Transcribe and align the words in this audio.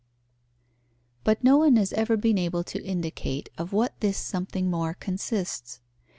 _But 1.23 1.43
no 1.43 1.57
one 1.57 1.75
has 1.75 1.93
ever 1.93 2.17
been 2.17 2.39
able 2.39 2.63
to 2.63 2.83
indicate 2.83 3.49
of 3.55 3.71
what 3.71 3.93
this 3.99 4.17
something 4.17 4.67
more 4.67 4.95
consists. 4.95 5.79